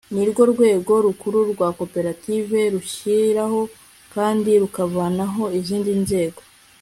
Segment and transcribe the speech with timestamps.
[0.13, 3.61] nirwo rwego rukuru rwa koperative rushyiraho
[4.13, 6.39] kandi rukavanaho izindi nzego